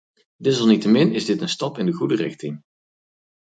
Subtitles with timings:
[0.43, 2.61] Desalniettemin is dit een stap in de goede richting.